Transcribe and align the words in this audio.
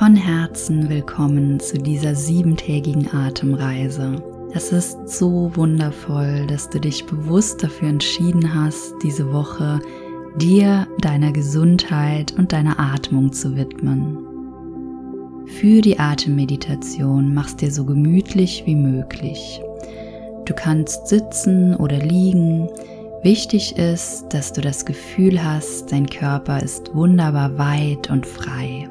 von 0.00 0.16
Herzen 0.16 0.88
willkommen 0.88 1.60
zu 1.60 1.76
dieser 1.76 2.14
siebentägigen 2.14 3.12
Atemreise. 3.12 4.16
Es 4.54 4.72
ist 4.72 4.96
so 5.10 5.54
wundervoll, 5.54 6.46
dass 6.46 6.70
du 6.70 6.80
dich 6.80 7.04
bewusst 7.04 7.62
dafür 7.62 7.90
entschieden 7.90 8.54
hast, 8.54 8.94
diese 9.02 9.30
Woche 9.30 9.78
dir, 10.38 10.88
deiner 11.02 11.32
Gesundheit 11.32 12.32
und 12.38 12.50
deiner 12.54 12.80
Atmung 12.80 13.30
zu 13.30 13.54
widmen. 13.56 14.16
Für 15.44 15.82
die 15.82 15.98
Atemmeditation 15.98 17.34
machst 17.34 17.60
dir 17.60 17.70
so 17.70 17.84
gemütlich 17.84 18.62
wie 18.64 18.76
möglich. 18.76 19.60
Du 20.46 20.54
kannst 20.54 21.08
sitzen 21.08 21.76
oder 21.76 21.98
liegen. 21.98 22.70
Wichtig 23.22 23.76
ist, 23.76 24.28
dass 24.30 24.54
du 24.54 24.62
das 24.62 24.86
Gefühl 24.86 25.44
hast, 25.44 25.92
dein 25.92 26.06
Körper 26.06 26.62
ist 26.62 26.94
wunderbar 26.94 27.58
weit 27.58 28.08
und 28.08 28.24
frei. 28.24 28.89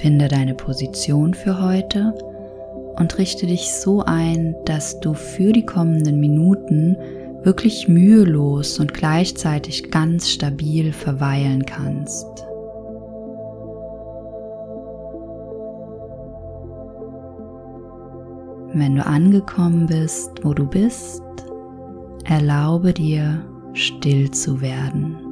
Finde 0.00 0.28
deine 0.28 0.54
Position 0.54 1.34
für 1.34 1.60
heute 1.60 2.14
und 2.98 3.18
richte 3.18 3.46
dich 3.46 3.72
so 3.72 4.04
ein, 4.04 4.54
dass 4.64 5.00
du 5.00 5.12
für 5.12 5.52
die 5.52 5.66
kommenden 5.66 6.20
Minuten 6.20 6.96
wirklich 7.42 7.88
mühelos 7.88 8.78
und 8.78 8.94
gleichzeitig 8.94 9.90
ganz 9.90 10.30
stabil 10.30 10.92
verweilen 10.92 11.66
kannst. 11.66 12.26
Wenn 18.74 18.94
du 18.94 19.04
angekommen 19.04 19.86
bist, 19.86 20.30
wo 20.44 20.54
du 20.54 20.64
bist, 20.64 21.22
erlaube 22.24 22.92
dir, 22.92 23.44
still 23.72 24.30
zu 24.30 24.60
werden. 24.60 25.27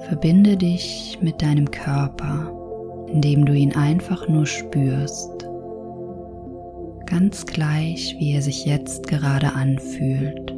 Verbinde 0.00 0.56
dich 0.56 1.18
mit 1.20 1.42
deinem 1.42 1.70
Körper, 1.70 2.52
indem 3.08 3.44
du 3.44 3.52
ihn 3.52 3.74
einfach 3.74 4.28
nur 4.28 4.46
spürst, 4.46 5.48
ganz 7.06 7.44
gleich 7.46 8.16
wie 8.18 8.32
er 8.32 8.42
sich 8.42 8.64
jetzt 8.64 9.06
gerade 9.08 9.54
anfühlt. 9.54 10.54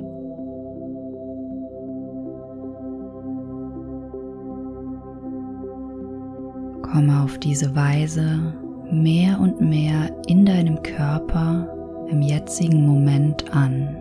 Komme 6.82 7.22
auf 7.22 7.38
diese 7.38 7.74
Weise 7.74 8.54
mehr 8.90 9.40
und 9.40 9.60
mehr 9.60 10.10
in 10.26 10.44
deinem 10.44 10.82
Körper 10.82 11.68
im 12.10 12.20
jetzigen 12.22 12.84
Moment 12.84 13.54
an. 13.54 13.96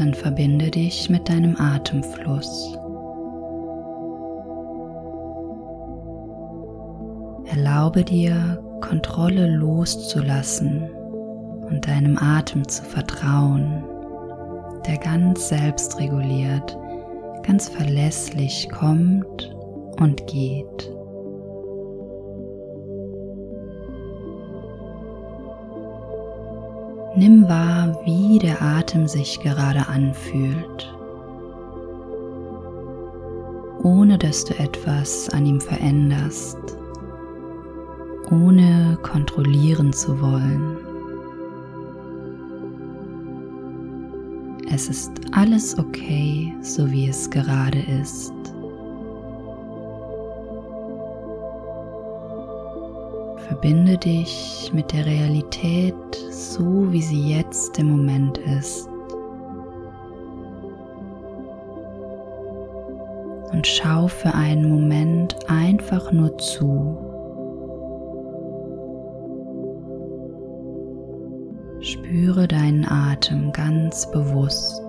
Dann 0.00 0.14
verbinde 0.14 0.70
dich 0.70 1.10
mit 1.10 1.28
deinem 1.28 1.60
Atemfluss. 1.60 2.74
Erlaube 7.44 8.02
dir, 8.02 8.62
Kontrolle 8.80 9.46
loszulassen 9.46 10.88
und 11.68 11.86
deinem 11.86 12.16
Atem 12.16 12.66
zu 12.66 12.82
vertrauen, 12.82 13.84
der 14.86 14.96
ganz 14.96 15.48
selbstreguliert, 15.48 16.78
ganz 17.42 17.68
verlässlich 17.68 18.70
kommt 18.70 19.54
und 19.98 20.26
geht. 20.26 20.90
Nimm 27.16 27.48
wahr, 27.48 27.98
wie 28.04 28.38
der 28.38 28.62
Atem 28.62 29.08
sich 29.08 29.40
gerade 29.40 29.88
anfühlt, 29.88 30.94
ohne 33.82 34.16
dass 34.16 34.44
du 34.44 34.56
etwas 34.56 35.28
an 35.30 35.44
ihm 35.44 35.60
veränderst, 35.60 36.56
ohne 38.30 38.96
kontrollieren 39.02 39.92
zu 39.92 40.20
wollen. 40.20 40.76
Es 44.72 44.88
ist 44.88 45.10
alles 45.32 45.76
okay, 45.76 46.54
so 46.62 46.88
wie 46.92 47.08
es 47.08 47.28
gerade 47.28 47.80
ist. 48.00 48.32
Verbinde 53.48 53.98
dich 53.98 54.70
mit 54.72 54.92
der 54.92 55.06
Realität 55.06 55.94
so, 56.60 56.92
wie 56.92 57.00
sie 57.00 57.34
jetzt 57.34 57.78
im 57.78 57.90
Moment 57.90 58.36
ist. 58.36 58.86
Und 63.52 63.66
schau 63.66 64.08
für 64.08 64.34
einen 64.34 64.68
Moment 64.68 65.36
einfach 65.48 66.12
nur 66.12 66.36
zu. 66.36 66.98
Spüre 71.80 72.46
deinen 72.46 72.84
Atem 72.84 73.52
ganz 73.52 74.10
bewusst. 74.10 74.82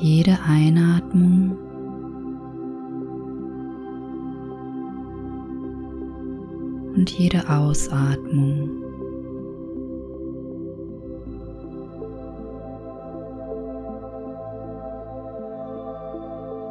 Jede 0.00 0.38
Einatmung 0.46 1.67
und 6.98 7.10
jede 7.10 7.48
Ausatmung. 7.48 8.68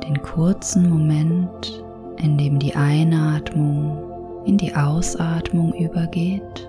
Den 0.04 0.22
kurzen 0.22 0.90
Moment, 0.90 1.82
in 2.18 2.38
dem 2.38 2.60
die 2.60 2.76
Einatmung 2.76 4.04
in 4.46 4.58
die 4.58 4.76
Ausatmung 4.76 5.74
übergeht. 5.74 6.67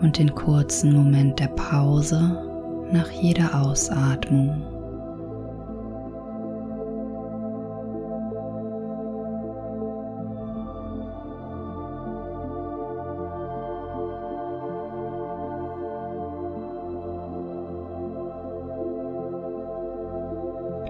Und 0.00 0.18
den 0.18 0.34
kurzen 0.34 0.92
Moment 0.94 1.40
der 1.40 1.48
Pause 1.48 2.42
nach 2.92 3.10
jeder 3.10 3.60
Ausatmung. 3.62 4.62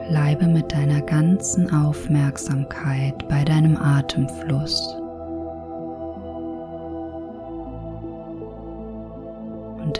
Bleibe 0.08 0.46
mit 0.46 0.72
deiner 0.72 1.02
ganzen 1.02 1.70
Aufmerksamkeit 1.72 3.28
bei 3.28 3.44
deinem 3.44 3.76
Atemfluss. 3.76 4.96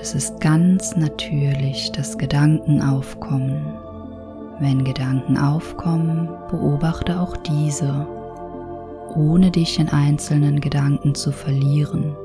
Es 0.09 0.15
ist 0.15 0.41
ganz 0.41 0.97
natürlich, 0.97 1.93
dass 1.93 2.17
Gedanken 2.17 2.81
aufkommen. 2.81 3.61
Wenn 4.59 4.83
Gedanken 4.83 5.37
aufkommen, 5.37 6.31
beobachte 6.51 7.21
auch 7.21 7.37
diese, 7.37 8.07
ohne 9.15 9.51
dich 9.51 9.79
in 9.79 9.91
einzelnen 9.91 10.63
Gedanken 10.63 11.15
zu 11.15 11.31
verlieren. 11.31 12.17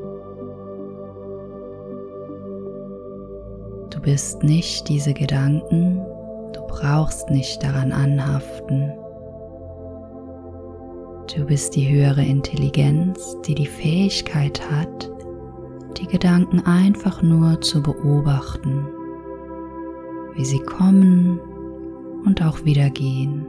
Du 3.90 4.00
bist 4.00 4.44
nicht 4.44 4.88
diese 4.88 5.14
Gedanken, 5.14 5.98
du 6.54 6.62
brauchst 6.66 7.30
nicht 7.30 7.62
daran 7.62 7.92
anhaften. 7.92 8.94
Du 11.36 11.46
bist 11.46 11.76
die 11.76 11.90
höhere 11.90 12.24
Intelligenz, 12.24 13.36
die 13.46 13.56
die 13.56 13.68
Fähigkeit 13.68 14.62
hat, 14.72 15.13
die 16.04 16.10
Gedanken 16.10 16.60
einfach 16.66 17.22
nur 17.22 17.62
zu 17.62 17.82
beobachten, 17.82 18.86
wie 20.36 20.44
sie 20.44 20.60
kommen 20.60 21.40
und 22.26 22.42
auch 22.42 22.66
wieder 22.66 22.90
gehen. 22.90 23.46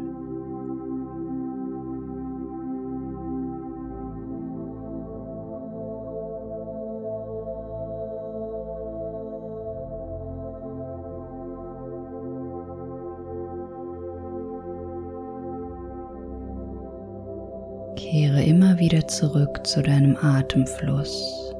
Kehre 17.96 18.44
immer 18.44 18.78
wieder 18.78 19.08
zurück 19.08 19.66
zu 19.66 19.82
deinem 19.82 20.16
Atemfluss. 20.16 21.53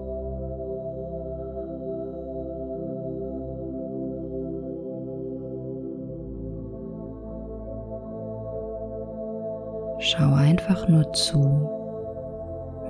Schau 10.06 10.34
einfach 10.34 10.86
nur 10.86 11.10
zu 11.14 11.40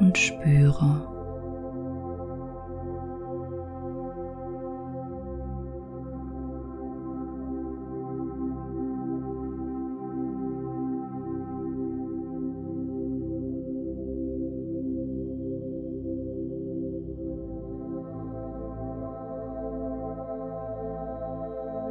und 0.00 0.18
spüre. 0.18 1.06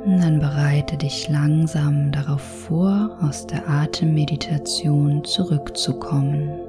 Dann 0.06 0.40
bereite 0.42 0.98
dich 0.98 1.30
langsam 1.30 2.12
darauf 2.12 2.42
vor, 2.42 3.03
aus 3.24 3.48
der 3.48 3.68
Atemmeditation 3.70 5.24
zurückzukommen. 5.24 6.63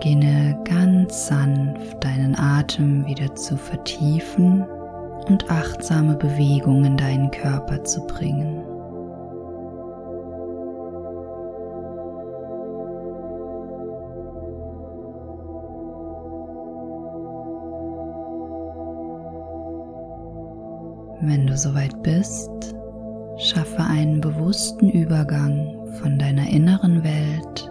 Beginne 0.00 0.58
ganz 0.64 1.26
sanft 1.26 2.02
deinen 2.02 2.34
Atem 2.34 3.04
wieder 3.04 3.34
zu 3.36 3.54
vertiefen 3.58 4.64
und 5.28 5.50
achtsame 5.50 6.14
Bewegung 6.16 6.86
in 6.86 6.96
deinen 6.96 7.30
Körper 7.30 7.84
zu 7.84 8.00
bringen. 8.06 8.64
Wenn 21.20 21.46
du 21.46 21.58
soweit 21.58 22.02
bist, 22.02 22.74
schaffe 23.36 23.82
einen 23.82 24.22
bewussten 24.22 24.88
Übergang 24.88 25.92
von 26.00 26.18
deiner 26.18 26.48
inneren 26.48 27.04
Welt 27.04 27.69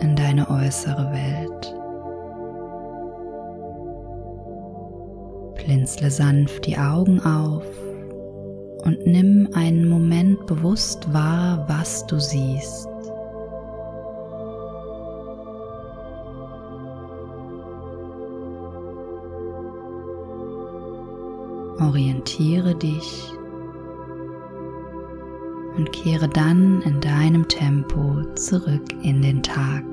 in 0.00 0.16
deine 0.16 0.48
äußere 0.48 1.12
Welt. 1.12 1.74
Blinzle 5.54 6.10
sanft 6.10 6.66
die 6.66 6.78
Augen 6.78 7.20
auf 7.20 7.64
und 8.84 9.06
nimm 9.06 9.48
einen 9.54 9.88
Moment 9.88 10.46
bewusst 10.46 11.12
wahr, 11.12 11.64
was 11.68 12.06
du 12.06 12.18
siehst. 12.18 12.88
Orientiere 21.80 22.74
dich 22.74 23.32
und 25.76 25.92
kehre 25.92 26.28
dann 26.28 26.82
in 26.82 27.00
deinem 27.00 27.48
Tempo 27.48 28.22
zurück 28.34 28.84
in 29.02 29.22
den 29.22 29.42
Tag. 29.42 29.89